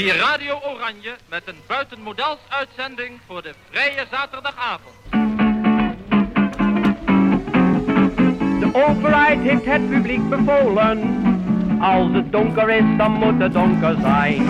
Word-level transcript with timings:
Hier 0.00 0.16
Radio 0.16 0.60
Oranje 0.62 1.16
met 1.28 1.42
een 1.44 1.56
buitenmodels 1.66 2.38
uitzending 2.48 3.20
voor 3.26 3.42
de 3.42 3.54
vrije 3.70 4.06
zaterdagavond. 4.10 4.94
De 8.60 8.70
overheid 8.72 9.40
heeft 9.40 9.64
het 9.64 9.90
publiek 9.90 10.28
bevolen. 10.28 10.98
Als 11.80 12.12
het 12.12 12.32
donker 12.32 12.70
is, 12.70 12.96
dan 12.96 13.12
moet 13.12 13.40
het 13.40 13.52
donker 13.52 13.96
zijn. 14.00 14.46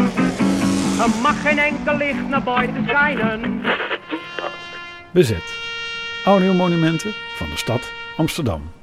Er 1.01 1.11
mag 1.23 1.43
geen 1.43 1.59
enkel 1.59 1.97
licht 1.97 2.29
naar 2.29 2.43
buiten 2.43 2.85
schijnen. 2.89 3.63
Bezet. 5.11 5.55
Audiomonumenten 6.25 7.13
van 7.37 7.51
de 7.51 7.57
stad 7.57 7.93
Amsterdam. 8.17 8.80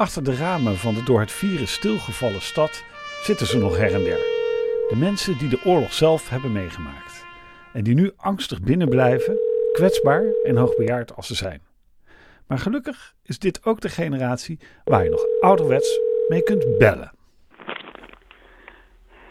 Achter 0.00 0.24
de 0.24 0.36
ramen 0.36 0.76
van 0.76 0.94
de 0.94 1.02
door 1.02 1.20
het 1.20 1.32
virus 1.32 1.72
stilgevallen 1.72 2.42
stad 2.42 2.84
zitten 3.22 3.46
ze 3.46 3.58
nog 3.58 3.76
her 3.76 3.94
en 3.94 4.04
der. 4.04 4.16
De 4.88 4.96
mensen 4.98 5.38
die 5.38 5.48
de 5.48 5.60
oorlog 5.64 5.92
zelf 5.92 6.28
hebben 6.28 6.52
meegemaakt. 6.52 7.26
En 7.72 7.84
die 7.84 7.94
nu 7.94 8.12
angstig 8.16 8.62
binnenblijven, 8.62 9.38
kwetsbaar 9.72 10.24
en 10.42 10.56
hoogbejaard 10.56 11.16
als 11.16 11.26
ze 11.26 11.34
zijn. 11.34 11.62
Maar 12.46 12.58
gelukkig 12.58 13.14
is 13.22 13.38
dit 13.38 13.64
ook 13.64 13.80
de 13.80 13.88
generatie 13.88 14.58
waar 14.84 15.04
je 15.04 15.10
nog 15.10 15.24
ouderwets 15.40 16.00
mee 16.28 16.42
kunt 16.42 16.78
bellen. 16.78 17.12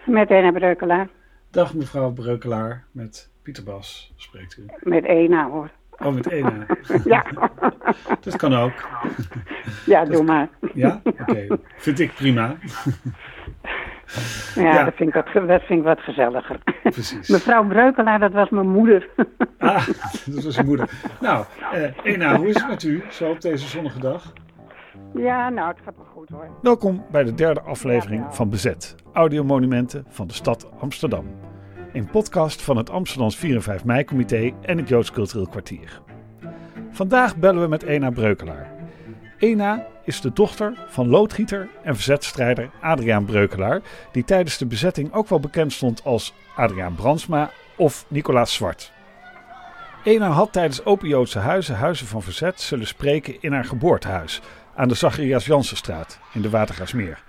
Met 0.06 0.30
Ena 0.30 0.52
Breukelaar. 0.52 1.10
Dag 1.52 1.74
mevrouw 1.74 2.12
Breukelaar, 2.12 2.86
met 2.92 3.30
Pieter 3.42 3.64
Bas 3.64 4.14
spreekt 4.16 4.58
u. 4.58 4.66
Met 4.80 5.06
Ena 5.06 5.50
hoor. 5.50 5.72
Oh, 6.00 6.14
met 6.14 6.30
Ena. 6.30 6.66
Ja, 7.06 7.26
Dat 8.24 8.36
kan 8.36 8.54
ook. 8.56 8.88
ja 9.86 10.06
doe 10.06 10.24
maar. 10.24 10.48
Ja? 10.74 11.02
Oké. 11.04 11.48
Vind 11.78 12.00
ik 12.00 12.14
prima. 12.14 12.56
Ja, 14.56 14.62
Ja. 14.64 14.84
Dat, 14.84 14.94
vind 14.96 15.16
ik 15.16 15.16
wat, 15.16 15.48
dat 15.48 15.62
vind 15.62 15.80
ik 15.80 15.86
wat 15.86 16.00
gezelliger. 16.00 16.60
Precies. 16.84 17.30
Mevrouw 17.36 17.68
Breukelaar, 17.68 18.20
dat 18.20 18.32
was 18.32 18.50
mijn 18.50 18.70
moeder. 18.70 19.10
Ah, 19.58 19.88
dat 20.36 20.44
was 20.44 20.58
uw 20.58 20.66
moeder. 20.66 20.90
Nou, 21.20 21.46
eh, 21.72 21.84
Ena, 22.04 22.36
hoe 22.38 22.48
is 22.48 22.56
het 22.56 22.68
met 22.68 22.84
u 22.84 23.04
zo 23.10 23.30
op 23.30 23.42
deze 23.42 23.68
zonnige 23.68 24.00
dag? 24.00 24.34
Ja, 25.14 25.50
nou, 25.50 25.68
het 25.68 25.78
gaat 25.86 25.96
wel 25.96 26.06
goed 26.06 26.30
hoor. 26.30 26.48
Welkom 26.62 27.06
bij 27.12 27.24
de 27.24 27.34
derde 27.34 27.62
aflevering 27.62 28.26
van 28.36 28.50
Bezet, 28.50 28.96
audiomonumenten 29.14 30.06
van 30.10 30.28
de 30.28 30.34
stad 30.34 30.72
Amsterdam. 30.80 31.26
Een 31.94 32.10
podcast 32.10 32.62
van 32.62 32.78
het 32.78 32.90
Amsterdams 32.90 33.38
4 33.38 33.56
en 33.56 33.62
5 33.62 33.86
mei-comité 33.86 34.52
en 34.62 34.78
het 34.78 34.88
Joods 34.88 35.12
Cultureel 35.12 35.48
Kwartier. 35.48 36.02
Vandaag 36.92 37.38
bellen 37.38 37.62
we 37.62 37.68
met 37.68 37.84
Ena 37.84 38.10
Breukelaar. 38.10 38.72
Ena 39.38 39.88
is 40.04 40.22
de 40.22 40.34
dochter 40.34 40.86
van 40.88 41.08
loodgieter 41.08 41.70
en 41.84 41.96
verzetstrijder 41.96 42.70
Adriaan 42.82 43.26
Breukelaar, 43.26 43.82
die 44.12 44.24
tijdens 44.24 44.58
de 44.58 44.66
bezetting 44.66 45.14
ook 45.14 45.28
wel 45.28 45.40
bekend 45.40 45.74
stond 45.74 46.04
als 46.04 46.34
Adriaan 46.56 46.96
Brandsma 46.96 47.52
of 47.76 48.06
Nicolaas 48.08 48.54
Zwart. 48.54 48.92
Ena 50.04 50.30
had 50.30 50.54
tijdens 50.54 50.86
Open 50.86 51.08
Joodse 51.08 51.40
Huizen 51.40 51.76
Huizen 51.76 52.08
van 52.08 52.22
Verzet 52.22 52.62
zullen 52.62 52.88
spreken 52.88 53.42
in 53.42 53.54
haar 53.54 53.66
geboortehuis 53.66 54.42
aan 54.76 54.88
de 54.88 54.96
Zacharias 54.96 55.46
Jansenstraat 55.46 56.20
in 56.34 56.42
de 56.42 56.50
Watergaasmeer. 56.50 57.24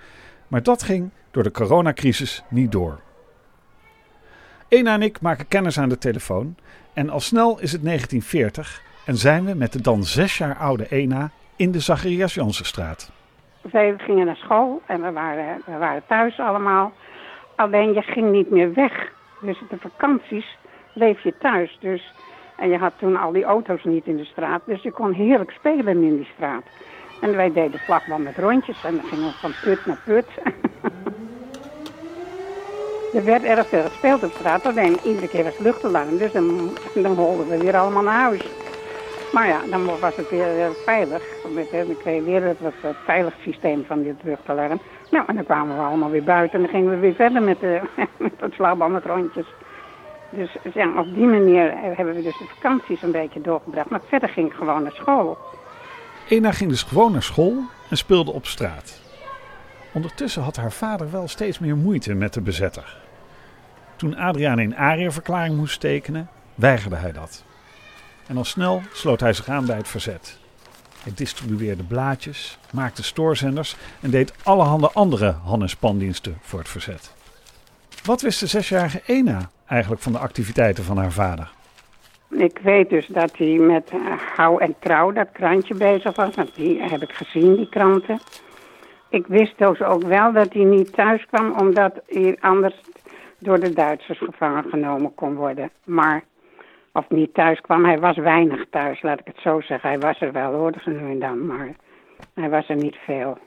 Maar 0.48 0.62
dat 0.62 0.83
ging 0.83 1.11
door 1.31 1.42
de 1.42 1.50
coronacrisis 1.50 2.42
niet 2.48 2.72
door. 2.72 3.00
Ena 4.70 4.94
en 4.94 5.02
ik 5.02 5.20
maken 5.20 5.48
kennis 5.48 5.78
aan 5.78 5.88
de 5.88 5.98
telefoon 5.98 6.54
en 6.92 7.10
al 7.10 7.20
snel 7.20 7.60
is 7.60 7.72
het 7.72 7.84
1940 7.84 8.82
en 9.06 9.16
zijn 9.16 9.44
we 9.44 9.54
met 9.54 9.72
de 9.72 9.80
dan 9.80 10.02
zes 10.02 10.38
jaar 10.38 10.56
oude 10.56 10.86
Ena 10.88 11.30
in 11.56 11.72
de 11.72 11.80
Zacharias 11.80 12.34
Jansenstraat. 12.34 13.10
Wij 13.60 13.94
gingen 13.98 14.26
naar 14.26 14.36
school 14.36 14.82
en 14.86 15.02
we 15.02 15.12
waren, 15.12 15.62
we 15.66 15.76
waren 15.76 16.02
thuis 16.06 16.38
allemaal. 16.38 16.92
Alleen 17.56 17.92
je 17.92 18.02
ging 18.02 18.30
niet 18.32 18.50
meer 18.50 18.74
weg. 18.74 19.12
Dus 19.41 19.58
de 19.70 19.76
vakanties 19.78 20.56
bleef 20.94 21.22
je 21.22 21.34
thuis. 21.38 21.78
Dus, 21.81 22.12
en 22.56 22.69
je 22.69 22.78
had 22.78 22.92
toen 22.98 23.16
al 23.16 23.32
die 23.32 23.44
auto's 23.44 23.84
niet 23.84 24.06
in 24.06 24.16
de 24.16 24.25
straat. 24.25 24.62
Dus 24.64 24.82
je 24.82 24.91
kon 24.91 25.12
heerlijk 25.12 25.50
spelen 25.50 26.02
in 26.02 26.16
die 26.16 26.28
straat. 26.34 26.64
En 27.20 27.37
wij 27.37 27.52
deden 27.52 27.81
vlakbal 27.81 28.19
met 28.19 28.38
rondjes 28.38 28.84
en 28.84 28.94
dan 28.97 29.04
gingen 29.04 29.26
we 29.26 29.32
van 29.32 29.52
put 29.62 29.87
naar 29.87 30.00
put. 30.04 30.26
er 33.15 33.25
werd 33.25 33.43
erg 33.43 33.69
veel 33.69 33.82
gespeeld 33.82 34.22
op 34.22 34.32
straat, 34.32 34.66
alleen 34.66 34.97
iedere 35.04 35.28
keer 35.28 35.44
was 35.44 35.59
luchtalarm. 35.59 36.19
Dus 36.19 36.32
dan, 36.32 36.76
dan 36.94 37.15
holden 37.15 37.48
we 37.48 37.59
weer 37.59 37.76
allemaal 37.76 38.03
naar 38.03 38.21
huis. 38.21 38.43
Maar 39.32 39.47
ja, 39.47 39.60
dan 39.71 39.84
was 40.00 40.16
het 40.16 40.31
weer 40.31 40.60
eh, 40.60 40.71
veilig. 40.84 41.22
Eh, 41.44 41.54
dan 41.87 41.97
kreeg 41.97 42.15
je 42.15 42.22
weer 42.22 42.43
het, 42.43 42.59
het, 42.60 42.97
veilig 43.04 43.34
systeem 43.43 43.84
van 43.87 44.03
dit 44.03 44.15
luchtalarm. 44.22 44.81
Nou, 45.10 45.25
en 45.26 45.34
dan 45.34 45.44
kwamen 45.44 45.76
we 45.76 45.82
allemaal 45.82 46.10
weer 46.10 46.25
buiten 46.25 46.59
en 46.59 46.65
dan 46.65 46.75
gingen 46.75 46.91
we 46.91 46.97
weer 46.97 47.15
verder 47.15 47.43
met, 47.43 47.60
de, 47.60 47.81
met 48.16 48.32
het 48.37 48.53
slagbal 48.53 48.88
met 48.88 49.04
rondjes. 49.04 49.47
Dus 50.31 50.56
ja, 50.75 50.99
op 50.99 51.15
die 51.15 51.26
manier 51.26 51.69
eh, 51.69 51.97
hebben 51.97 52.15
we 52.15 52.22
dus 52.22 52.38
de 52.38 52.44
vakanties 52.54 53.03
een 53.03 53.12
beetje 53.12 53.41
doorgebracht. 53.41 53.91
Maar 53.91 54.00
verder 54.09 54.28
ging 54.28 54.47
ik 54.47 54.54
gewoon 54.54 54.82
naar 54.82 54.93
school. 54.93 55.38
Ena 56.28 56.53
ging 56.53 56.70
dus 56.70 56.82
gewoon 56.82 57.12
naar 57.12 57.22
school 57.22 57.56
en 57.91 57.97
speelde 57.97 58.32
op 58.32 58.47
straat. 58.47 59.09
Ondertussen 59.92 60.42
had 60.42 60.56
haar 60.56 60.72
vader 60.72 61.10
wel 61.10 61.28
steeds 61.28 61.58
meer 61.58 61.76
moeite 61.76 62.14
met 62.14 62.34
de 62.34 62.40
bezetter. 62.40 62.96
Toen 63.96 64.16
Adriaan 64.16 64.58
een 64.58 64.76
ARIA-verklaring 64.76 65.56
moest 65.56 65.80
tekenen, 65.80 66.28
weigerde 66.54 66.96
hij 66.96 67.12
dat. 67.12 67.44
En 68.26 68.36
al 68.36 68.44
snel 68.44 68.82
sloot 68.92 69.20
hij 69.20 69.32
zich 69.32 69.48
aan 69.48 69.66
bij 69.66 69.76
het 69.76 69.88
verzet. 69.88 70.38
Hij 71.02 71.12
distribueerde 71.14 71.82
blaadjes, 71.82 72.58
maakte 72.72 73.02
stoorzenders 73.02 73.76
en 74.00 74.10
deed 74.10 74.32
allerhande 74.42 74.90
andere 74.92 75.34
han- 75.44 75.62
en 75.62 75.68
spandiensten 75.68 76.38
voor 76.40 76.58
het 76.58 76.68
verzet. 76.68 77.14
Wat 78.04 78.20
wist 78.20 78.40
de 78.40 78.46
zesjarige 78.46 79.02
Ena 79.06 79.50
eigenlijk 79.66 80.02
van 80.02 80.12
de 80.12 80.18
activiteiten 80.18 80.84
van 80.84 80.96
haar 80.96 81.12
vader? 81.12 81.50
Ik 82.30 82.58
weet 82.62 82.90
dus 82.90 83.06
dat 83.06 83.36
hij 83.36 83.56
met 83.58 83.90
eh, 83.90 83.98
Hou 84.36 84.62
en 84.62 84.74
Trouw, 84.80 85.12
dat 85.12 85.28
krantje, 85.32 85.74
bezig 85.74 86.16
was. 86.16 86.34
Die 86.54 86.82
heb 86.82 87.02
ik 87.02 87.12
gezien, 87.12 87.56
die 87.56 87.68
kranten. 87.68 88.20
Ik 89.10 89.26
wist 89.26 89.59
dus 89.59 89.82
ook 89.82 90.03
wel 90.03 90.32
dat 90.32 90.53
hij 90.53 90.65
niet 90.65 90.93
thuis 90.93 91.26
kwam, 91.26 91.53
omdat 91.59 92.00
hij 92.06 92.37
anders 92.41 92.81
door 93.38 93.60
de 93.60 93.72
Duitsers 93.72 94.19
gevangen 94.19 94.65
genomen 94.71 95.15
kon 95.15 95.34
worden. 95.34 95.71
Maar, 95.84 96.22
of 96.93 97.09
niet 97.09 97.34
thuis 97.34 97.60
kwam, 97.60 97.84
hij 97.84 97.99
was 97.99 98.16
weinig 98.16 98.66
thuis, 98.70 99.03
laat 99.03 99.20
ik 99.20 99.26
het 99.26 99.41
zo 99.43 99.60
zeggen. 99.60 99.88
Hij 99.88 99.99
was 99.99 100.20
er 100.20 100.32
wel 100.32 100.53
hoor, 100.53 100.72
zo 100.84 100.91
nu 100.91 101.10
en 101.10 101.19
dan, 101.19 101.47
maar 101.47 101.69
hij 102.34 102.50
was 102.50 102.69
er 102.69 102.76
niet 102.76 102.97
veel. 102.97 103.38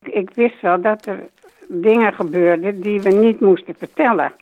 Ik 0.00 0.30
wist 0.34 0.60
wel 0.60 0.80
dat 0.80 1.06
er 1.06 1.28
dingen 1.68 2.12
gebeurden 2.12 2.80
die 2.80 3.00
we 3.00 3.10
niet 3.10 3.40
moesten 3.40 3.74
vertellen. 3.74 4.32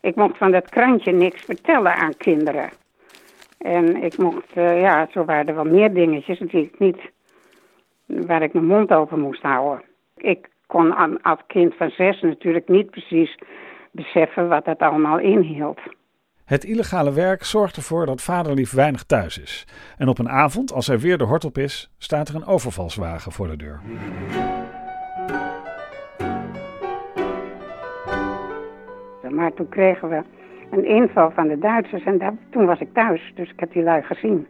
Ik 0.00 0.14
mocht 0.14 0.36
van 0.36 0.50
dat 0.50 0.68
krantje 0.68 1.12
niks 1.12 1.44
vertellen 1.44 1.94
aan 1.94 2.16
kinderen. 2.16 2.70
En 3.58 4.02
ik 4.02 4.18
mocht, 4.18 4.52
eh, 4.54 4.80
ja, 4.80 5.08
zo 5.10 5.24
waren 5.24 5.48
er 5.48 5.54
wel 5.54 5.64
meer 5.64 5.94
dingetjes 5.94 6.38
die 6.38 6.62
ik 6.62 6.78
niet, 6.78 6.98
waar 8.06 8.42
ik 8.42 8.52
mijn 8.52 8.66
mond 8.66 8.92
over 8.92 9.18
moest 9.18 9.42
houden. 9.42 9.82
Ik 10.16 10.48
kon 10.66 11.20
als 11.22 11.40
kind 11.46 11.74
van 11.74 11.90
zes 11.90 12.20
natuurlijk 12.20 12.68
niet 12.68 12.90
precies 12.90 13.38
beseffen 13.90 14.48
wat 14.48 14.64
dat 14.64 14.78
allemaal 14.78 15.18
inhield. 15.18 15.80
Het 16.44 16.64
illegale 16.64 17.12
werk 17.12 17.44
zorgt 17.44 17.76
ervoor 17.76 18.06
dat 18.06 18.22
vaderlief 18.22 18.72
weinig 18.72 19.02
thuis 19.04 19.38
is. 19.38 19.66
En 19.98 20.08
op 20.08 20.18
een 20.18 20.28
avond, 20.28 20.72
als 20.72 20.86
hij 20.86 20.98
weer 20.98 21.18
de 21.18 21.24
hort 21.24 21.44
op 21.44 21.58
is, 21.58 21.90
staat 21.98 22.28
er 22.28 22.34
een 22.34 22.46
overvalswagen 22.46 23.32
voor 23.32 23.46
de 23.46 23.56
deur. 23.56 23.80
Maar 29.30 29.52
toen 29.54 29.68
kregen 29.68 30.08
we 30.08 30.22
een 30.70 30.84
inval 30.84 31.30
van 31.30 31.48
de 31.48 31.58
Duitsers 31.58 32.04
en 32.04 32.18
daar, 32.18 32.34
toen 32.50 32.66
was 32.66 32.80
ik 32.80 32.92
thuis, 32.92 33.32
dus 33.34 33.50
ik 33.50 33.60
heb 33.60 33.72
die 33.72 33.82
lui 33.82 34.02
gezien. 34.02 34.46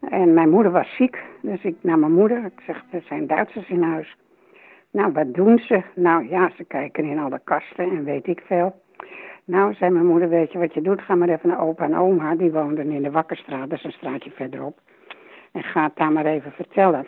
En 0.00 0.34
mijn 0.34 0.50
moeder 0.50 0.72
was 0.72 0.96
ziek, 0.96 1.18
dus 1.42 1.62
ik 1.62 1.76
naar 1.80 1.98
mijn 1.98 2.12
moeder, 2.12 2.44
ik 2.44 2.60
zeg, 2.66 2.84
er 2.90 3.02
zijn 3.08 3.26
Duitsers 3.26 3.68
in 3.68 3.82
huis. 3.82 4.16
Nou, 4.94 5.12
wat 5.12 5.34
doen 5.34 5.58
ze? 5.58 5.82
Nou 5.94 6.28
ja, 6.28 6.50
ze 6.56 6.64
kijken 6.64 7.04
in 7.04 7.18
alle 7.18 7.40
kasten 7.44 7.90
en 7.90 8.04
weet 8.04 8.26
ik 8.26 8.42
veel. 8.46 8.82
Nou, 9.44 9.74
zei 9.74 9.90
mijn 9.90 10.06
moeder, 10.06 10.28
weet 10.28 10.52
je 10.52 10.58
wat 10.58 10.74
je 10.74 10.80
doet? 10.80 11.00
Ga 11.00 11.14
maar 11.14 11.28
even 11.28 11.48
naar 11.48 11.60
opa 11.60 11.84
en 11.84 11.96
oma, 11.96 12.34
die 12.34 12.52
woonden 12.52 12.90
in 12.90 13.02
de 13.02 13.10
Wakkerstraat, 13.10 13.70
dat 13.70 13.78
is 13.78 13.84
een 13.84 13.92
straatje 13.92 14.30
verderop. 14.30 14.78
En 15.52 15.62
ga 15.62 15.82
het 15.82 15.96
daar 15.96 16.12
maar 16.12 16.26
even 16.26 16.52
vertellen. 16.52 17.06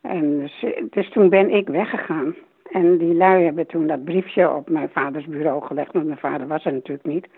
En 0.00 0.38
dus, 0.38 0.64
dus 0.90 1.10
toen 1.10 1.28
ben 1.28 1.50
ik 1.50 1.68
weggegaan. 1.68 2.34
En 2.70 2.98
die 2.98 3.14
lui 3.14 3.44
hebben 3.44 3.66
toen 3.66 3.86
dat 3.86 4.04
briefje 4.04 4.50
op 4.50 4.68
mijn 4.68 4.88
vaders 4.88 5.26
bureau 5.26 5.62
gelegd, 5.62 5.92
want 5.92 6.06
mijn 6.06 6.18
vader 6.18 6.46
was 6.46 6.64
er 6.64 6.72
natuurlijk 6.72 7.06
niet. 7.06 7.28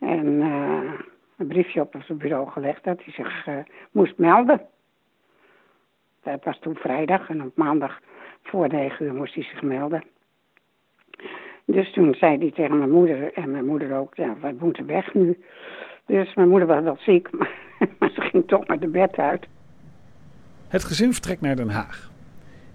En 0.00 0.40
eh, 0.40 0.92
een 1.36 1.46
briefje 1.46 1.80
op 1.80 1.94
zijn 2.04 2.18
bureau 2.18 2.48
gelegd 2.48 2.84
dat 2.84 3.04
hij 3.04 3.12
zich 3.12 3.46
eh, 3.46 3.58
moest 3.90 4.18
melden. 4.18 4.60
Dat 6.24 6.44
was 6.44 6.58
toen 6.58 6.74
vrijdag 6.74 7.28
en 7.28 7.42
op 7.42 7.56
maandag 7.56 8.00
voor 8.42 8.68
negen 8.68 9.06
uur 9.06 9.14
moest 9.14 9.34
hij 9.34 9.44
zich 9.44 9.62
melden. 9.62 10.04
Dus 11.64 11.92
toen 11.92 12.14
zei 12.14 12.38
hij 12.38 12.50
tegen 12.50 12.78
mijn 12.78 12.90
moeder 12.90 13.32
en 13.32 13.50
mijn 13.50 13.66
moeder 13.66 13.96
ook, 13.96 14.14
ja, 14.14 14.34
we 14.40 14.56
moeten 14.60 14.86
weg 14.86 15.14
nu. 15.14 15.38
Dus 16.06 16.34
mijn 16.34 16.48
moeder 16.48 16.68
was 16.68 16.82
wel 16.82 16.96
ziek, 16.98 17.30
maar, 17.30 17.50
maar 17.98 18.10
ze 18.10 18.20
ging 18.20 18.46
toch 18.46 18.66
maar 18.66 18.78
de 18.78 18.88
bed 18.88 19.16
uit. 19.16 19.46
Het 20.68 20.84
gezin 20.84 21.12
vertrekt 21.12 21.40
naar 21.40 21.56
Den 21.56 21.70
Haag. 21.70 22.10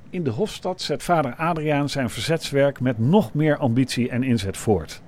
In 0.10 0.24
de 0.24 0.30
Hofstad 0.30 0.82
zet 0.82 1.04
vader 1.04 1.36
Adriaan 1.36 1.90
zijn 1.90 2.10
verzetswerk 2.10 2.80
met 2.80 3.00
nog 3.00 3.34
meer 3.34 3.58
ambitie 3.58 4.10
en 4.10 4.24
inzet 4.24 4.58
voort. 4.58 5.02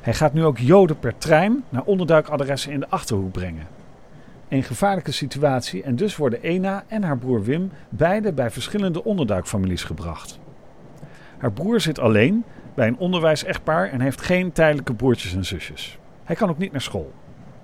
Hij 0.00 0.14
gaat 0.14 0.32
nu 0.32 0.44
ook 0.44 0.58
Joden 0.58 0.98
per 0.98 1.18
trein 1.18 1.64
naar 1.68 1.82
onderduikadressen 1.82 2.72
in 2.72 2.80
de 2.80 2.88
achterhoek 2.88 3.32
brengen. 3.32 3.75
Een 4.48 4.62
gevaarlijke 4.62 5.12
situatie 5.12 5.82
en 5.82 5.96
dus 5.96 6.16
worden 6.16 6.42
Ena 6.42 6.84
en 6.88 7.02
haar 7.02 7.18
broer 7.18 7.42
Wim 7.42 7.70
beide 7.88 8.32
bij 8.32 8.50
verschillende 8.50 9.04
onderduikfamilies 9.04 9.84
gebracht. 9.84 10.40
Haar 11.38 11.52
broer 11.52 11.80
zit 11.80 11.98
alleen 11.98 12.44
bij 12.74 12.86
een 12.86 12.98
onderwijsechtpaar 12.98 13.88
en 13.88 14.00
heeft 14.00 14.20
geen 14.20 14.52
tijdelijke 14.52 14.94
broertjes 14.94 15.34
en 15.34 15.44
zusjes. 15.44 15.98
Hij 16.24 16.36
kan 16.36 16.48
ook 16.48 16.58
niet 16.58 16.72
naar 16.72 16.80
school. 16.80 17.12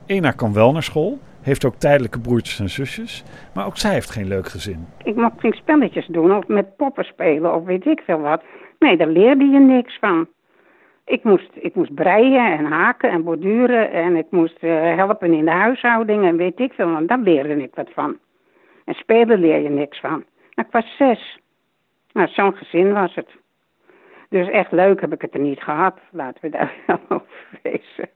Ena 0.07 0.31
kan 0.31 0.53
wel 0.53 0.73
naar 0.73 0.83
school, 0.83 1.19
heeft 1.41 1.65
ook 1.65 1.75
tijdelijke 1.75 2.21
broertjes 2.21 2.61
en 2.61 2.71
zusjes, 2.71 3.25
maar 3.55 3.67
ook 3.67 3.77
zij 3.77 3.93
heeft 3.93 4.11
geen 4.11 4.29
leuk 4.29 4.49
gezin. 4.49 4.87
Ik 5.05 5.17
mocht 5.17 5.41
geen 5.41 5.53
spelletjes 5.53 6.07
doen 6.07 6.37
of 6.37 6.47
met 6.47 6.77
poppen 6.77 7.05
spelen 7.05 7.55
of 7.55 7.65
weet 7.65 7.87
ik 7.87 8.01
veel 8.01 8.21
wat. 8.21 8.43
Nee, 8.79 8.97
daar 8.97 9.09
leerde 9.09 9.45
je 9.45 9.59
niks 9.59 9.99
van. 9.99 10.29
Ik 11.05 11.25
moest, 11.25 11.51
ik 11.55 11.75
moest 11.75 11.95
breien 11.95 12.59
en 12.59 12.65
haken 12.65 13.11
en 13.11 13.25
borduren 13.25 13.91
en 13.91 14.17
ik 14.17 14.27
moest 14.31 14.59
eh, 14.59 14.97
helpen 14.97 15.33
in 15.33 15.45
de 15.45 15.51
huishouding 15.51 16.25
en 16.25 16.37
weet 16.37 16.61
ik 16.61 16.73
veel. 16.73 16.91
Want 16.91 17.09
daar 17.09 17.19
leerde 17.19 17.63
ik 17.63 17.75
wat 17.75 17.91
van. 17.95 18.19
En 18.85 18.95
spelen 18.95 19.39
leer 19.39 19.61
je 19.61 19.69
niks 19.69 20.01
van. 20.01 20.25
Nou, 20.55 20.69
ik 20.69 20.71
was 20.71 20.97
zes. 20.97 21.39
Nou, 22.13 22.29
zo'n 22.29 22.57
gezin 22.57 22.93
was 22.93 23.15
het. 23.15 23.29
Dus 24.29 24.49
echt 24.49 24.73
leuk 24.73 25.01
heb 25.01 25.13
ik 25.13 25.21
het 25.21 25.35
er 25.35 25.41
niet 25.41 25.63
gehad. 25.63 25.99
Laten 26.11 26.41
we 26.41 26.49
daar 26.49 26.75
wel 26.87 27.01
over 27.09 27.61
wezen. 27.63 28.09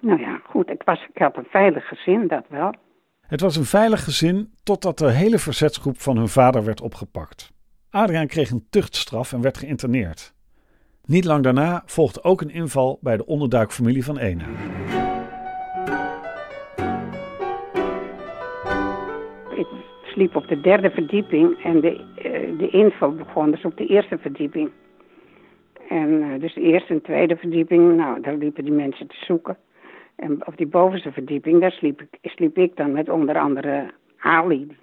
Nou 0.00 0.20
ja, 0.20 0.40
goed, 0.44 0.70
ik, 0.70 0.82
was, 0.84 1.06
ik 1.14 1.18
had 1.22 1.36
een 1.36 1.46
veilig 1.50 1.88
gezin, 1.88 2.26
dat 2.26 2.44
wel. 2.48 2.74
Het 3.20 3.40
was 3.40 3.56
een 3.56 3.64
veilig 3.64 4.04
gezin 4.04 4.52
totdat 4.62 4.98
de 4.98 5.10
hele 5.10 5.38
verzetsgroep 5.38 6.00
van 6.00 6.16
hun 6.16 6.28
vader 6.28 6.64
werd 6.64 6.80
opgepakt. 6.80 7.52
Adriaan 7.90 8.26
kreeg 8.26 8.50
een 8.50 8.66
tuchtstraf 8.70 9.32
en 9.32 9.40
werd 9.40 9.58
geïnterneerd. 9.58 10.34
Niet 11.08 11.24
lang 11.24 11.42
daarna 11.42 11.82
volgde 11.86 12.22
ook 12.22 12.40
een 12.40 12.50
inval 12.50 12.98
bij 13.00 13.16
de 13.16 13.26
onderduikfamilie 13.26 14.04
van 14.04 14.18
Ena. 14.18 14.44
Ik 19.56 19.66
sliep 20.02 20.36
op 20.36 20.48
de 20.48 20.60
derde 20.60 20.90
verdieping 20.90 21.62
en 21.64 21.80
de, 21.80 21.92
uh, 21.92 22.58
de 22.58 22.68
inval 22.70 23.14
begon 23.14 23.50
dus 23.50 23.64
op 23.64 23.76
de 23.76 23.86
eerste 23.86 24.18
verdieping. 24.18 24.70
En 25.88 26.08
uh, 26.08 26.40
dus 26.40 26.54
de 26.54 26.60
eerste 26.60 26.92
en 26.92 27.02
tweede 27.02 27.36
verdieping, 27.36 27.96
nou, 27.96 28.20
daar 28.20 28.36
liepen 28.36 28.64
die 28.64 28.72
mensen 28.72 29.06
te 29.06 29.24
zoeken. 29.24 29.56
En 30.16 30.46
op 30.46 30.56
die 30.56 30.66
bovenste 30.66 31.12
verdieping, 31.12 31.60
daar 31.60 31.72
sliep 31.72 32.00
ik, 32.00 32.30
sliep 32.30 32.58
ik 32.58 32.76
dan 32.76 32.92
met 32.92 33.08
onder 33.08 33.38
andere 33.38 33.90
Ali. 34.18 34.76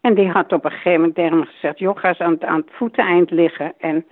En 0.00 0.14
die 0.14 0.28
had 0.28 0.52
op 0.52 0.64
een 0.64 0.70
gegeven 0.70 0.92
moment 0.92 1.14
tegen 1.14 1.38
me 1.38 1.44
gezegd, 1.44 1.78
joh, 1.78 1.96
ga 1.96 2.08
eens 2.08 2.18
aan 2.18 2.32
het, 2.32 2.44
aan 2.44 2.60
het 2.60 2.70
voeteneind 2.72 3.30
liggen. 3.30 3.72
En 3.78 4.04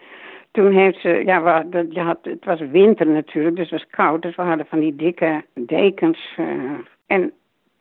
toen 0.56 0.72
heeft 0.72 1.00
ze, 1.00 1.22
ja, 1.24 1.42
we, 1.42 1.86
je 1.90 2.00
had, 2.00 2.18
het 2.22 2.44
was 2.44 2.60
winter 2.60 3.06
natuurlijk, 3.06 3.56
dus 3.56 3.70
het 3.70 3.80
was 3.80 3.90
koud. 3.90 4.22
Dus 4.22 4.36
we 4.36 4.42
hadden 4.42 4.66
van 4.66 4.80
die 4.80 4.96
dikke 4.96 5.44
dekens. 5.54 6.36
Uh, 6.40 6.72
en 7.06 7.32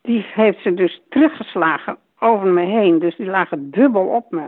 die 0.02 0.26
heeft 0.34 0.62
ze 0.62 0.74
dus 0.74 1.02
teruggeslagen 1.10 1.98
over 2.20 2.48
me 2.48 2.62
heen. 2.62 3.00
Dus 3.00 3.16
die 3.16 3.26
lagen 3.26 3.72
dubbel 3.72 4.06
op 4.06 4.32
me. 4.32 4.48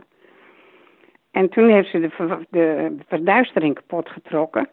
En 1.32 1.50
toen 1.50 1.70
heeft 1.70 1.90
ze 1.90 2.00
de, 2.00 2.46
de 2.50 2.96
verduistering 3.08 3.76
kapot 3.76 4.10
getrokken. 4.10 4.70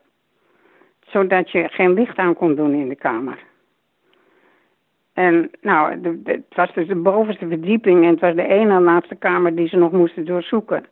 Zodat 1.06 1.50
je 1.50 1.68
geen 1.68 1.94
licht 1.94 2.16
aan 2.16 2.34
kon 2.34 2.54
doen 2.54 2.74
in 2.74 2.88
de 2.88 2.96
kamer. 2.96 3.38
En 5.12 5.50
nou, 5.60 6.00
het 6.24 6.44
was 6.48 6.72
dus 6.72 6.86
de 6.86 6.96
bovenste 6.96 7.48
verdieping 7.48 8.04
en 8.04 8.10
het 8.10 8.20
was 8.20 8.34
de 8.34 8.46
ene 8.46 8.80
laatste 8.80 9.14
kamer 9.14 9.54
die 9.54 9.68
ze 9.68 9.76
nog 9.76 9.92
moesten 9.92 10.24
doorzoeken. 10.24 10.86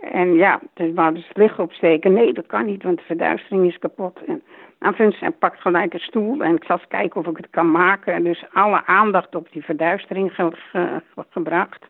En 0.00 0.34
ja, 0.34 0.60
dus 0.74 0.94
ze 0.94 1.24
het 1.28 1.36
licht 1.36 1.58
opsteken. 1.58 2.12
Nee, 2.12 2.32
dat 2.32 2.46
kan 2.46 2.64
niet, 2.66 2.82
want 2.82 2.98
de 2.98 3.04
verduistering 3.04 3.66
is 3.66 3.78
kapot. 3.78 4.20
En 4.26 4.42
nou, 4.78 5.12
ze 5.12 5.32
pakt 5.38 5.60
gelijk 5.60 5.94
een 5.94 6.00
stoel 6.00 6.42
en 6.42 6.54
ik 6.54 6.64
zal 6.64 6.76
eens 6.76 6.88
kijken 6.88 7.20
of 7.20 7.26
ik 7.26 7.36
het 7.36 7.50
kan 7.50 7.70
maken. 7.70 8.14
En 8.14 8.22
dus 8.22 8.44
alle 8.52 8.86
aandacht 8.86 9.34
op 9.34 9.52
die 9.52 9.64
verduistering 9.64 10.34
ge, 10.34 10.50
ge, 10.52 11.02
gebracht. 11.30 11.86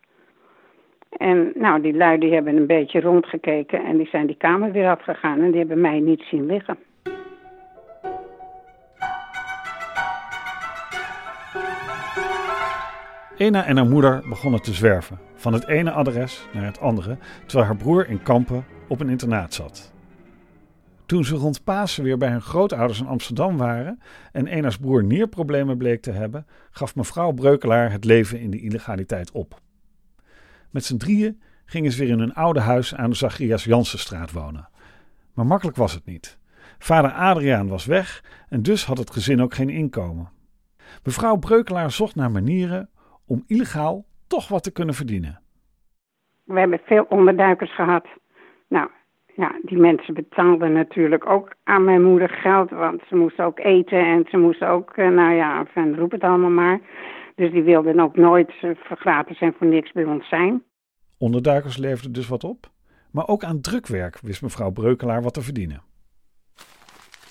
En 1.17 1.53
nou, 1.55 1.81
die 1.81 1.97
lui 1.97 2.19
die 2.19 2.35
hebben 2.35 2.57
een 2.57 2.67
beetje 2.67 3.01
rondgekeken 3.01 3.85
en 3.85 3.97
die 3.97 4.09
zijn 4.09 4.27
die 4.27 4.37
kamer 4.37 4.73
weer 4.73 4.89
afgegaan 4.89 5.41
en 5.41 5.51
die 5.51 5.59
hebben 5.59 5.81
mij 5.81 6.01
niet 6.01 6.23
zien 6.23 6.47
liggen. 6.47 6.79
Ena 13.39 13.65
en 13.65 13.77
haar 13.77 13.87
moeder 13.87 14.29
begonnen 14.29 14.63
te 14.63 14.75
zwerven, 14.75 15.19
van 15.35 15.53
het 15.53 15.67
ene 15.67 15.91
adres 15.91 16.47
naar 16.53 16.65
het 16.65 16.81
andere, 16.81 17.19
terwijl 17.47 17.69
haar 17.69 17.77
broer 17.77 18.09
in 18.09 18.23
Kampen 18.23 18.65
op 18.89 19.01
een 19.01 19.09
internaat 19.09 19.55
zat. 19.55 19.93
Toen 21.07 21.25
ze 21.25 21.35
rond 21.35 21.65
Pasen 21.65 22.05
weer 22.05 22.17
bij 22.17 22.31
hun 22.31 22.43
grootouders 22.43 23.01
in 23.01 23.07
Amsterdam 23.07 23.57
waren 23.57 24.01
en 24.33 24.47
Ena's 24.47 24.77
broer 24.77 25.05
nierproblemen 25.05 25.77
bleek 25.77 26.03
te 26.03 26.11
hebben, 26.11 26.47
gaf 26.71 26.95
mevrouw 26.95 27.33
Breukelaar 27.33 27.93
het 27.93 28.05
leven 28.05 28.41
in 28.41 28.51
de 28.51 28.61
illegaliteit 28.61 29.31
op. 29.31 29.61
Met 30.71 30.85
z'n 30.85 30.97
drieën 30.97 31.43
gingen 31.65 31.93
ze 31.93 31.99
weer 31.99 32.13
in 32.13 32.19
hun 32.19 32.35
oude 32.35 32.61
huis 32.61 32.95
aan 32.95 33.11
de 33.11 33.17
Zacharias 33.17 33.65
Jansenstraat 33.65 34.33
wonen. 34.33 34.69
Maar 35.35 35.47
makkelijk 35.47 35.77
was 35.77 35.93
het 35.93 36.05
niet. 36.05 36.39
Vader 36.79 37.11
Adriaan 37.11 37.69
was 37.69 37.85
weg 37.85 38.25
en 38.49 38.63
dus 38.63 38.85
had 38.85 38.99
het 38.99 39.11
gezin 39.11 39.43
ook 39.43 39.55
geen 39.55 39.71
inkomen. 39.71 40.31
Mevrouw 41.03 41.37
Breukelaar 41.37 41.93
zocht 41.93 42.15
naar 42.15 42.31
manieren 42.31 42.91
om 43.29 43.45
illegaal 43.47 44.05
toch 44.27 44.49
wat 44.49 44.63
te 44.63 44.73
kunnen 44.73 44.95
verdienen. 44.95 45.41
We 46.45 46.59
hebben 46.59 46.81
veel 46.85 47.07
onderduikers 47.09 47.75
gehad. 47.75 48.07
Nou, 48.69 48.89
ja, 49.37 49.59
die 49.63 49.79
mensen 49.79 50.15
betaalden 50.15 50.73
natuurlijk 50.73 51.27
ook 51.27 51.55
aan 51.65 51.85
mijn 51.85 52.03
moeder 52.03 52.29
geld, 52.29 52.71
want 52.71 53.03
ze 53.09 53.17
moesten 53.17 53.45
ook 53.45 53.59
eten 53.59 53.99
en 53.99 54.27
ze 54.31 54.37
moesten 54.37 54.69
ook, 54.69 54.93
eh, 54.97 55.09
nou 55.09 55.35
ja, 55.35 55.67
van 55.73 55.95
roep 55.95 56.11
het 56.11 56.23
allemaal 56.23 56.51
maar. 56.51 56.81
Dus 57.35 57.51
die 57.51 57.63
wilden 57.63 58.01
ook 58.01 58.17
nooit 58.17 58.53
uh, 58.63 58.71
gratis 58.85 59.41
en 59.41 59.55
voor 59.59 59.67
niks 59.67 59.93
bij 59.93 60.05
ons 60.05 60.29
zijn. 60.29 60.63
Onderduikers 61.19 61.77
leverden 61.77 62.13
dus 62.13 62.29
wat 62.29 62.45
op, 62.45 62.71
maar 63.11 63.29
ook 63.29 63.45
aan 63.45 63.61
drukwerk 63.61 64.21
wist 64.21 64.43
mevrouw 64.43 64.71
Breukelaar 64.71 65.23
wat 65.23 65.35
te 65.35 65.43
verdienen. 65.43 65.83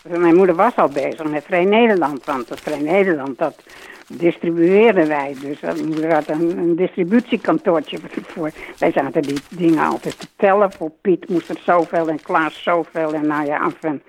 Mijn 0.09 0.36
moeder 0.36 0.56
was 0.56 0.75
al 0.75 0.89
bezig 0.89 1.24
met 1.24 1.44
Vrij 1.44 1.65
Nederland, 1.65 2.25
want 2.25 2.48
dat 2.48 2.59
Vrij 2.59 2.81
Nederland, 2.81 3.38
dat 3.38 3.63
distribueerden 4.07 5.07
wij. 5.07 5.36
Dus 5.42 5.59
mijn 5.59 5.86
moeder 5.86 6.13
had 6.13 6.30
een, 6.30 6.75
distributiekantoortje 6.75 7.98
voor. 8.21 8.51
Wij 8.77 8.92
zaten 8.92 9.21
die 9.21 9.38
dingen 9.50 9.86
altijd 9.86 10.19
te 10.19 10.27
tellen. 10.36 10.72
Voor 10.72 10.91
Piet 11.01 11.29
moest 11.29 11.50
er 11.50 11.60
zoveel 11.63 12.08
en 12.10 12.22
Klaas 12.22 12.63
zoveel 12.63 13.13
en 13.13 13.27
nou 13.27 13.46
ja, 13.46 13.62
enfin. 13.62 14.01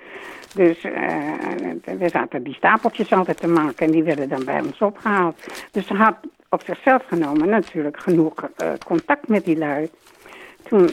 Dus 0.54 0.84
uh, 0.84 0.92
we 1.98 2.08
zaten 2.08 2.42
die 2.42 2.54
stapeltjes 2.54 3.12
altijd 3.12 3.36
te 3.36 3.48
maken 3.48 3.86
en 3.86 3.92
die 3.92 4.02
werden 4.02 4.28
dan 4.28 4.44
bij 4.44 4.60
ons 4.60 4.78
opgehaald. 4.78 5.66
Dus 5.70 5.86
ze 5.86 5.94
had 5.94 6.14
op 6.48 6.62
zichzelf 6.64 7.04
genomen 7.06 7.48
natuurlijk 7.48 8.00
genoeg 8.00 8.34
uh, 8.42 8.72
contact 8.86 9.28
met 9.28 9.44
die 9.44 9.58
lui. 9.58 9.90
Toen 10.62 10.90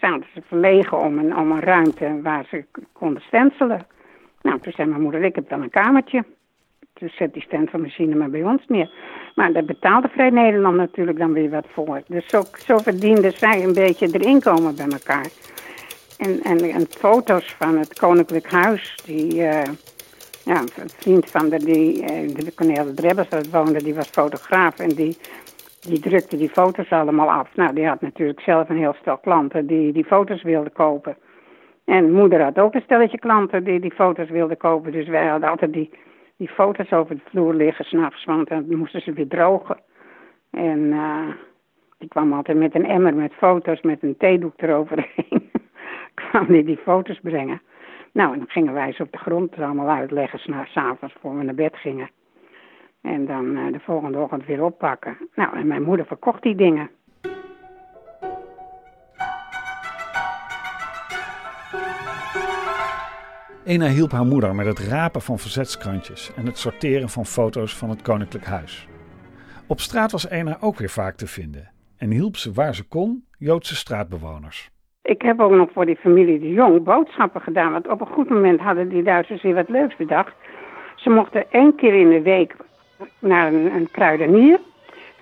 zaten 0.00 0.26
ze 0.34 0.42
verlegen 0.46 0.98
om 0.98 1.18
een, 1.18 1.36
om 1.36 1.52
een 1.52 1.60
ruimte 1.60 2.20
waar 2.22 2.44
ze 2.50 2.64
konden 2.92 3.22
stencelen. 3.22 3.86
Nou, 4.42 4.60
toen 4.60 4.72
zei 4.72 4.88
mijn 4.88 5.02
moeder, 5.02 5.22
ik 5.22 5.34
heb 5.34 5.48
dan 5.48 5.62
een 5.62 5.70
kamertje. 5.70 6.24
Dus 6.92 7.16
zet 7.16 7.32
die 7.32 7.42
stencilmachine 7.42 8.14
maar 8.14 8.30
bij 8.30 8.42
ons 8.42 8.62
neer. 8.66 8.90
Maar 9.34 9.52
daar 9.52 9.64
betaalde 9.64 10.08
Vrij 10.08 10.30
Nederland 10.30 10.76
natuurlijk 10.76 11.18
dan 11.18 11.32
weer 11.32 11.50
wat 11.50 11.66
voor. 11.72 12.02
Dus 12.06 12.26
zo, 12.26 12.42
zo 12.66 12.78
verdienden 12.78 13.32
zij 13.32 13.64
een 13.64 13.72
beetje 13.72 14.08
erin 14.12 14.40
komen 14.40 14.76
bij 14.76 14.88
elkaar. 14.88 15.28
En, 16.18 16.40
en, 16.42 16.58
en 16.58 16.86
foto's 16.90 17.54
van 17.58 17.78
het 17.78 17.98
Koninklijk 17.98 18.50
Huis, 18.50 18.96
die... 19.04 19.34
Uh, 19.34 19.62
ja, 20.48 20.60
een 20.60 20.90
vriend 20.96 21.30
van 21.30 21.48
de, 21.48 21.58
die, 21.58 22.02
uh, 22.02 22.34
de 22.34 22.54
Cornel 22.54 22.94
Drebbers 22.94 23.28
dat 23.28 23.50
woonde, 23.50 23.82
die 23.82 23.94
was 23.94 24.08
fotograaf 24.08 24.78
en 24.78 24.88
die, 24.88 25.16
die 25.80 26.00
drukte 26.00 26.36
die 26.36 26.48
foto's 26.48 26.90
allemaal 26.90 27.30
af. 27.30 27.48
Nou, 27.54 27.74
die 27.74 27.86
had 27.86 28.00
natuurlijk 28.00 28.40
zelf 28.40 28.68
een 28.68 28.76
heel 28.76 28.94
stel 29.00 29.18
klanten 29.18 29.66
die 29.66 29.92
die 29.92 30.04
foto's 30.04 30.42
wilden 30.42 30.72
kopen. 30.72 31.16
En 31.88 32.12
moeder 32.12 32.42
had 32.42 32.58
ook 32.58 32.74
een 32.74 32.82
stelletje 32.82 33.18
klanten 33.18 33.64
die 33.64 33.80
die 33.80 33.92
foto's 33.92 34.30
wilden 34.30 34.56
kopen. 34.56 34.92
Dus 34.92 35.08
wij 35.08 35.26
hadden 35.26 35.48
altijd 35.48 35.72
die, 35.72 35.90
die 36.36 36.48
foto's 36.48 36.92
over 36.92 37.14
de 37.14 37.20
vloer 37.24 37.54
liggen 37.54 37.84
s'nachts, 37.84 38.24
want 38.24 38.48
dan 38.48 38.76
moesten 38.76 39.00
ze 39.00 39.12
weer 39.12 39.28
drogen. 39.28 39.76
En 40.50 40.78
uh, 40.78 41.28
die 41.98 42.08
kwam 42.08 42.32
altijd 42.32 42.58
met 42.58 42.74
een 42.74 42.84
emmer 42.84 43.14
met 43.14 43.32
foto's, 43.32 43.80
met 43.80 44.02
een 44.02 44.16
theedoek 44.16 44.52
eroverheen. 44.56 45.50
kwam 46.14 46.46
die 46.46 46.64
die 46.64 46.76
foto's 46.76 47.20
brengen. 47.22 47.60
Nou, 48.12 48.32
en 48.32 48.38
dan 48.38 48.48
gingen 48.48 48.74
wij 48.74 48.92
ze 48.92 49.02
op 49.02 49.12
de 49.12 49.18
grond 49.18 49.58
allemaal 49.58 49.88
uitleggen 49.88 50.66
s'avonds 50.66 51.14
voor 51.20 51.38
we 51.38 51.44
naar 51.44 51.54
bed 51.54 51.76
gingen. 51.76 52.10
En 53.02 53.26
dan 53.26 53.56
uh, 53.56 53.72
de 53.72 53.80
volgende 53.80 54.18
ochtend 54.18 54.46
weer 54.46 54.62
oppakken. 54.62 55.16
Nou, 55.34 55.56
en 55.56 55.66
mijn 55.66 55.82
moeder 55.82 56.06
verkocht 56.06 56.42
die 56.42 56.54
dingen. 56.54 56.90
Ena 63.68 63.86
hielp 63.86 64.10
haar 64.10 64.24
moeder 64.24 64.54
met 64.54 64.66
het 64.66 64.78
rapen 64.78 65.20
van 65.20 65.38
verzetskrantjes 65.38 66.32
en 66.36 66.46
het 66.46 66.58
sorteren 66.58 67.08
van 67.08 67.24
foto's 67.26 67.76
van 67.76 67.90
het 67.90 68.02
koninklijk 68.02 68.44
huis. 68.44 68.88
Op 69.66 69.80
straat 69.80 70.12
was 70.12 70.28
Ena 70.28 70.56
ook 70.60 70.78
weer 70.78 70.90
vaak 70.90 71.16
te 71.16 71.26
vinden. 71.26 71.70
en 71.98 72.10
hielp 72.10 72.36
ze 72.36 72.52
waar 72.52 72.74
ze 72.74 72.88
kon 72.88 73.24
Joodse 73.38 73.76
straatbewoners. 73.76 74.70
Ik 75.02 75.22
heb 75.22 75.40
ook 75.40 75.50
nog 75.50 75.68
voor 75.72 75.86
die 75.86 75.96
familie 75.96 76.40
de 76.40 76.52
Jong 76.52 76.84
boodschappen 76.84 77.40
gedaan. 77.40 77.72
Want 77.72 77.88
op 77.88 78.00
een 78.00 78.06
goed 78.06 78.28
moment 78.28 78.60
hadden 78.60 78.88
die 78.88 79.02
Duitsers 79.02 79.42
weer 79.42 79.54
wat 79.54 79.68
leuks 79.68 79.96
bedacht. 79.96 80.34
Ze 80.96 81.10
mochten 81.10 81.50
één 81.50 81.74
keer 81.74 81.94
in 81.94 82.08
de 82.08 82.22
week 82.22 82.56
naar 83.18 83.52
een, 83.52 83.88
kruidenier. 83.90 84.60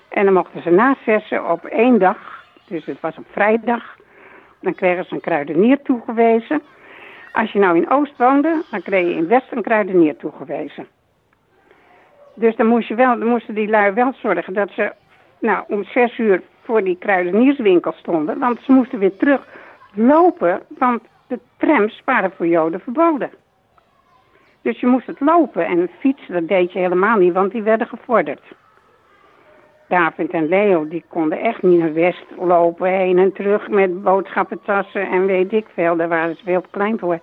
En 0.08 0.24
dan 0.24 0.34
mochten 0.34 0.62
ze 0.62 0.70
na 0.70 0.96
zessen 1.04 1.50
op 1.50 1.64
één 1.64 1.98
dag, 1.98 2.44
dus 2.68 2.84
het 2.84 3.00
was 3.00 3.16
op 3.16 3.26
vrijdag, 3.30 3.96
dan 4.60 4.74
kregen 4.74 5.04
ze 5.04 5.14
een 5.14 5.20
kruidenier 5.20 5.82
toegewezen. 5.82 6.62
Als 7.36 7.52
je 7.52 7.58
nou 7.58 7.76
in 7.76 7.90
Oost 7.90 8.16
woonde, 8.16 8.62
dan 8.70 8.82
kreeg 8.82 9.06
je 9.06 9.14
in 9.14 9.28
West 9.28 9.52
een 9.52 9.62
kruidenier 9.62 10.16
toegewezen. 10.16 10.86
Dus 12.34 12.56
dan, 12.56 12.66
moest 12.66 12.88
je 12.88 12.94
wel, 12.94 13.18
dan 13.18 13.28
moesten 13.28 13.54
die 13.54 13.68
lui 13.68 13.92
wel 13.92 14.12
zorgen 14.12 14.54
dat 14.54 14.70
ze 14.70 14.92
nou, 15.40 15.64
om 15.68 15.84
zes 15.84 16.18
uur 16.18 16.42
voor 16.62 16.84
die 16.84 16.96
kruidenierswinkel 16.98 17.92
stonden. 17.92 18.38
Want 18.38 18.60
ze 18.60 18.72
moesten 18.72 18.98
weer 18.98 19.16
terug 19.16 19.46
lopen, 19.94 20.62
want 20.78 21.02
de 21.26 21.38
trams 21.56 22.02
waren 22.04 22.32
voor 22.36 22.46
Joden 22.46 22.80
verboden. 22.80 23.30
Dus 24.62 24.80
je 24.80 24.86
moest 24.86 25.06
het 25.06 25.20
lopen 25.20 25.66
en 25.66 25.90
fietsen, 25.98 26.34
dat 26.34 26.48
deed 26.48 26.72
je 26.72 26.78
helemaal 26.78 27.18
niet, 27.18 27.32
want 27.32 27.52
die 27.52 27.62
werden 27.62 27.86
gevorderd. 27.86 28.42
David 29.88 30.30
en 30.30 30.48
Leo, 30.48 30.88
die 30.88 31.04
konden 31.08 31.40
echt 31.40 31.62
niet 31.62 31.78
naar 31.78 31.94
West 31.94 32.24
lopen, 32.38 32.90
heen 32.90 33.18
en 33.18 33.32
terug 33.32 33.68
met 33.68 34.02
boodschappentassen 34.02 35.08
en 35.08 35.26
weet 35.26 35.52
ik 35.52 35.66
veel. 35.74 35.96
Daar 35.96 36.08
waren 36.08 36.36
ze 36.36 36.44
veel 36.44 36.60
te 36.60 36.68
klein 36.70 36.98
voor. 36.98 37.18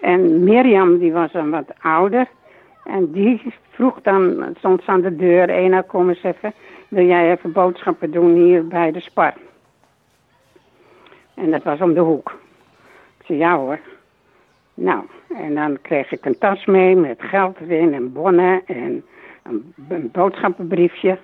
En 0.00 0.44
Mirjam, 0.44 0.98
die 0.98 1.12
was 1.12 1.32
dan 1.32 1.50
wat 1.50 1.72
ouder. 1.80 2.26
En 2.84 3.12
die 3.12 3.54
vroeg 3.70 4.02
dan, 4.02 4.46
stond 4.58 4.82
ze 4.82 4.90
aan 4.90 5.00
de 5.00 5.16
deur, 5.16 5.48
Ena, 5.48 5.80
kom 5.80 6.08
eens 6.08 6.22
even. 6.22 6.52
Wil 6.88 7.06
jij 7.06 7.30
even 7.30 7.52
boodschappen 7.52 8.10
doen 8.10 8.34
hier 8.34 8.66
bij 8.66 8.92
de 8.92 9.00
Spar? 9.00 9.34
En 11.34 11.50
dat 11.50 11.62
was 11.62 11.80
om 11.80 11.94
de 11.94 12.00
hoek. 12.00 12.38
Ik 13.18 13.26
zei, 13.26 13.38
ja 13.38 13.56
hoor. 13.56 13.78
Nou, 14.74 15.02
en 15.36 15.54
dan 15.54 15.78
kreeg 15.82 16.12
ik 16.12 16.24
een 16.24 16.38
tas 16.38 16.64
mee 16.64 16.96
met 16.96 17.22
geld 17.22 17.60
erin 17.60 17.94
en 17.94 18.12
bonnen 18.12 18.62
en 18.66 19.04
een, 19.42 19.74
een 19.88 20.10
boodschappenbriefje. 20.12 21.18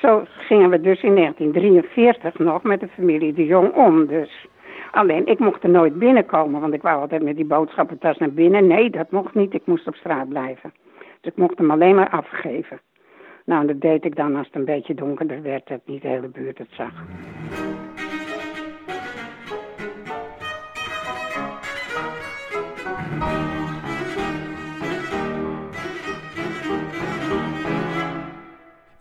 Zo 0.00 0.22
gingen 0.26 0.70
we 0.70 0.80
dus 0.80 1.02
in 1.02 1.14
1943 1.14 2.38
nog 2.38 2.62
met 2.62 2.80
de 2.80 2.88
familie 2.88 3.32
de 3.32 3.46
Jong 3.46 3.72
om. 3.72 4.06
Dus. 4.06 4.46
Alleen, 4.90 5.26
ik 5.26 5.38
mocht 5.38 5.62
er 5.62 5.70
nooit 5.70 5.98
binnenkomen, 5.98 6.60
want 6.60 6.74
ik 6.74 6.82
wou 6.82 7.00
altijd 7.00 7.22
met 7.22 7.36
die 7.36 7.44
boodschappentas 7.44 8.18
naar 8.18 8.32
binnen. 8.32 8.66
Nee, 8.66 8.90
dat 8.90 9.10
mocht 9.10 9.34
niet. 9.34 9.54
Ik 9.54 9.66
moest 9.66 9.86
op 9.86 9.94
straat 9.94 10.28
blijven. 10.28 10.72
Dus 11.20 11.32
ik 11.32 11.36
mocht 11.36 11.58
hem 11.58 11.70
alleen 11.70 11.94
maar 11.94 12.10
afgeven. 12.10 12.80
Nou, 13.44 13.66
dat 13.66 13.80
deed 13.80 14.04
ik 14.04 14.16
dan 14.16 14.36
als 14.36 14.46
het 14.46 14.56
een 14.56 14.64
beetje 14.64 14.94
donkerder 14.94 15.42
werd, 15.42 15.68
dat 15.68 15.80
niet 15.84 16.02
de 16.02 16.08
hele 16.08 16.28
buurt 16.28 16.58
het 16.58 16.70
zag. 16.70 16.92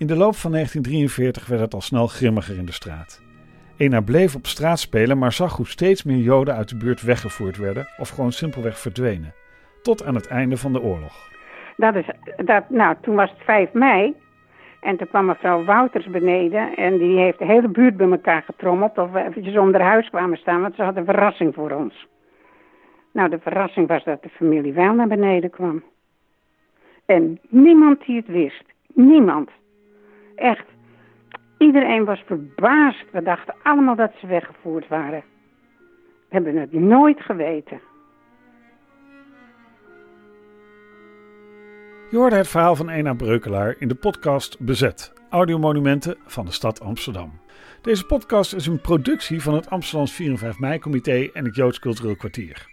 In 0.04 0.10
de 0.10 0.18
loop 0.18 0.36
van 0.36 0.52
1943 0.52 1.48
werd 1.48 1.62
het 1.62 1.74
al 1.74 1.82
snel 1.82 2.08
grimmiger 2.08 2.58
in 2.58 2.66
de 2.66 2.72
straat. 2.72 3.22
Ena 3.78 4.02
bleef 4.02 4.36
op 4.36 4.46
straat 4.46 4.80
spelen, 4.80 5.18
maar 5.18 5.32
zag 5.32 5.56
hoe 5.58 5.68
steeds 5.68 6.04
meer 6.04 6.18
Joden 6.18 6.56
uit 6.56 6.70
de 6.70 6.78
buurt 6.78 7.02
weggevoerd 7.02 7.58
werden 7.58 7.88
of 7.98 8.10
gewoon 8.10 8.32
simpelweg 8.32 8.80
verdwenen. 8.80 9.34
Tot 9.82 10.06
aan 10.06 10.16
het 10.16 10.28
einde 10.28 10.58
van 10.58 10.74
de 10.74 10.82
oorlog. 10.82 11.30
Dat 11.78 11.96
is, 11.96 12.06
dat, 12.46 12.70
nou, 12.70 12.96
toen 13.02 13.16
was 13.16 13.30
het 13.30 13.40
5 13.44 13.74
mei. 13.74 14.14
En 14.80 14.98
toen 14.98 15.08
kwam 15.08 15.26
mevrouw 15.26 15.64
Wouters 15.64 16.06
beneden. 16.06 16.76
En 16.76 16.98
die 16.98 17.18
heeft 17.18 17.40
de 17.40 17.46
hele 17.46 17.68
buurt 17.68 17.98
bij 17.98 18.10
elkaar 18.10 18.42
getrommeld. 18.42 18.98
Of 18.98 19.12
we 19.12 19.24
eventjes 19.24 19.58
onder 19.58 19.82
huis 19.82 20.10
kwamen 20.10 20.38
staan. 20.38 20.62
Want 20.62 20.76
ze 20.76 20.84
had 20.84 20.96
een 20.96 21.06
verrassing 21.06 21.54
voor 21.54 21.72
ons. 21.72 22.08
Nou, 23.12 23.30
de 23.30 23.40
verrassing 23.40 23.88
was 23.88 24.04
dat 24.04 24.24
de 24.24 24.30
familie 24.30 24.74
wel 24.74 24.94
naar 24.94 25.08
beneden 25.08 25.50
kwam. 25.50 25.84
En 27.06 27.40
niemand 27.50 28.06
die 28.06 28.16
het 28.16 28.28
wist. 28.28 28.64
Niemand. 28.94 29.50
Echt. 30.36 30.66
Iedereen 31.58 32.06
was 32.06 32.24
verbaasd. 32.26 33.06
We 33.12 33.24
dachten 33.24 33.56
allemaal 33.64 33.96
dat 33.96 34.12
ze 34.20 34.28
weggevoerd 34.28 34.88
waren. 34.88 35.24
We 36.30 36.40
hebben 36.40 36.56
het 36.56 36.74
nooit 36.74 37.22
geweten. 37.22 37.82
Je 42.10 42.20
hoorde 42.20 42.36
het 42.36 42.48
verhaal 42.48 42.76
van 42.76 42.90
Ena 42.90 43.14
Breukelaar 43.14 43.76
in 43.80 43.88
de 43.88 43.96
podcast 43.96 44.60
Bezet, 44.60 45.14
audiomonumenten 45.30 46.18
van 46.26 46.46
de 46.46 46.52
stad 46.52 46.82
Amsterdam. 46.82 47.32
Deze 47.82 48.06
podcast 48.06 48.54
is 48.54 48.68
een 48.68 48.82
productie 48.82 49.42
van 49.42 49.54
het 49.54 49.70
Amsterdams 49.70 50.14
4 50.14 50.30
en 50.30 50.38
5 50.38 50.60
mei-comité 50.60 51.30
en 51.34 51.46
het 51.46 51.56
Joods 51.56 51.80
Cultureel 51.80 52.16
Kwartier. 52.16 52.73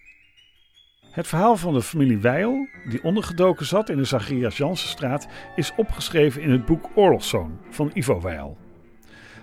Het 1.10 1.26
verhaal 1.26 1.56
van 1.56 1.74
de 1.74 1.82
familie 1.82 2.20
Weil, 2.20 2.68
die 2.88 3.02
ondergedoken 3.02 3.66
zat 3.66 3.88
in 3.88 3.96
de 3.96 4.04
Zacharias 4.04 4.56
Jansenstraat, 4.56 5.26
is 5.56 5.72
opgeschreven 5.76 6.42
in 6.42 6.50
het 6.50 6.64
boek 6.64 6.90
Oorlogszoon 6.94 7.58
van 7.70 7.90
Ivo 7.94 8.20
Weil. 8.20 8.56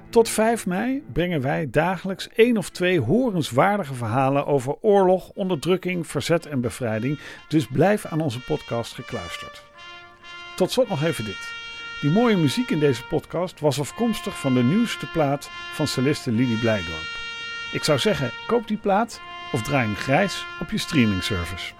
Tot 0.09 0.29
5 0.29 0.65
mei 0.65 1.03
brengen 1.13 1.41
wij 1.41 1.69
dagelijks 1.69 2.29
één 2.29 2.57
of 2.57 2.69
twee 2.69 2.99
horenswaardige 2.99 3.93
verhalen 3.93 4.45
over 4.45 4.75
oorlog, 4.81 5.29
onderdrukking, 5.29 6.07
verzet 6.07 6.45
en 6.45 6.61
bevrijding, 6.61 7.19
dus 7.47 7.67
blijf 7.67 8.05
aan 8.05 8.21
onze 8.21 8.41
podcast 8.41 8.93
gekluisterd. 8.93 9.63
Tot 10.55 10.71
slot 10.71 10.89
nog 10.89 11.03
even 11.03 11.25
dit. 11.25 11.51
Die 12.01 12.11
mooie 12.11 12.37
muziek 12.37 12.69
in 12.69 12.79
deze 12.79 13.03
podcast 13.03 13.59
was 13.59 13.79
afkomstig 13.79 14.39
van 14.39 14.53
de 14.53 14.63
nieuwste 14.63 15.05
plaat 15.11 15.49
van 15.73 15.87
celliste 15.87 16.31
Lili 16.31 16.59
Blijdorp. 16.59 17.16
Ik 17.71 17.83
zou 17.83 17.99
zeggen, 17.99 18.31
koop 18.47 18.67
die 18.67 18.77
plaat 18.77 19.21
of 19.51 19.61
draai 19.61 19.85
hem 19.85 19.95
grijs 19.95 20.45
op 20.59 20.71
je 20.71 20.77
streamingservice. 20.77 21.73